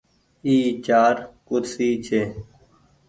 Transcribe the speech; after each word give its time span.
اي 0.45 0.55
چآر 0.85 1.15
ڪُرسي 1.47 1.89
ڇي۔ 2.05 2.21